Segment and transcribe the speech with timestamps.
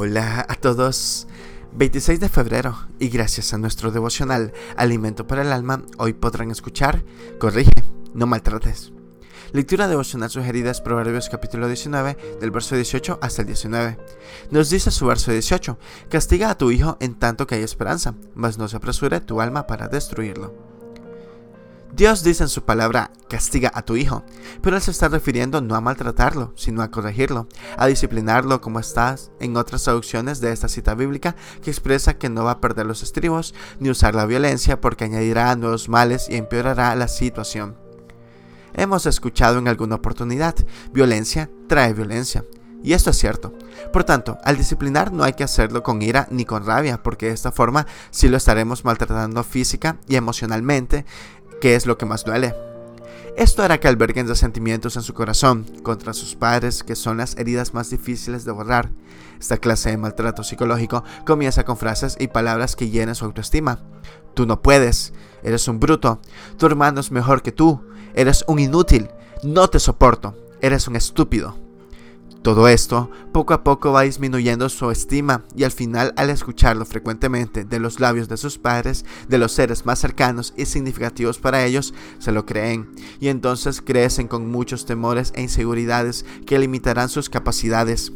[0.00, 1.26] Hola a todos.
[1.72, 7.04] 26 de febrero y gracias a nuestro devocional Alimento para el Alma, hoy podrán escuchar
[7.40, 7.72] Corrige,
[8.14, 8.92] no maltrates.
[9.50, 13.98] Lectura devocional sugerida es Proverbios capítulo 19, del verso 18 hasta el 19.
[14.52, 15.76] Nos dice su verso 18,
[16.08, 19.66] Castiga a tu hijo en tanto que hay esperanza, mas no se apresure tu alma
[19.66, 20.77] para destruirlo.
[21.98, 24.22] Dios dice en su palabra, castiga a tu hijo,
[24.62, 29.32] pero él se está refiriendo no a maltratarlo, sino a corregirlo, a disciplinarlo como estás
[29.40, 33.02] en otras traducciones de esta cita bíblica que expresa que no va a perder los
[33.02, 37.76] estribos ni usar la violencia porque añadirá nuevos males y empeorará la situación.
[38.74, 40.54] Hemos escuchado en alguna oportunidad,
[40.92, 42.44] violencia trae violencia.
[42.82, 43.52] Y esto es cierto.
[43.92, 47.32] Por tanto, al disciplinar no hay que hacerlo con ira ni con rabia, porque de
[47.32, 51.04] esta forma sí lo estaremos maltratando física y emocionalmente
[51.60, 52.54] ¿Qué es lo que más duele.
[53.36, 57.74] Esto hará que alberguen resentimientos en su corazón contra sus padres, que son las heridas
[57.74, 58.90] más difíciles de borrar.
[59.40, 63.80] Esta clase de maltrato psicológico comienza con frases y palabras que llenan su autoestima.
[64.34, 66.20] Tú no puedes, eres un bruto,
[66.56, 67.80] tu hermano es mejor que tú,
[68.14, 69.08] eres un inútil,
[69.42, 71.67] no te soporto, eres un estúpido.
[72.42, 77.64] Todo esto poco a poco va disminuyendo su estima y al final al escucharlo frecuentemente
[77.64, 81.94] de los labios de sus padres, de los seres más cercanos y significativos para ellos,
[82.18, 82.88] se lo creen
[83.20, 88.12] y entonces crecen con muchos temores e inseguridades que limitarán sus capacidades.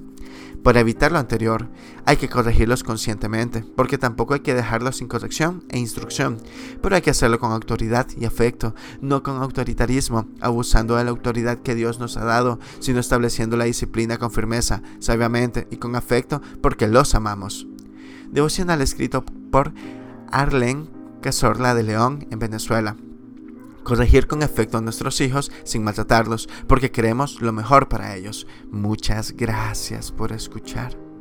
[0.63, 1.69] Para evitar lo anterior,
[2.07, 6.39] hay que corregirlos conscientemente, porque tampoco hay que dejarlos sin corrección e instrucción,
[6.81, 11.59] pero hay que hacerlo con autoridad y afecto, no con autoritarismo, abusando de la autoridad
[11.59, 16.41] que Dios nos ha dado, sino estableciendo la disciplina con firmeza, sabiamente y con afecto,
[16.61, 17.67] porque los amamos.
[18.31, 19.73] Devocional escrito por
[20.31, 20.89] Arlen
[21.23, 22.97] Cazorla de León en Venezuela
[23.83, 28.47] corregir con efecto a nuestros hijos sin maltratarlos, porque queremos lo mejor para ellos.
[28.71, 31.12] Muchas gracias por escuchar.